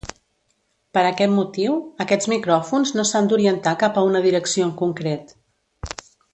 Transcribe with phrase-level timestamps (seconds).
[0.97, 5.39] Per aquest motiu, aquests micròfons no s'han d'orientar cap a una direcció en concret.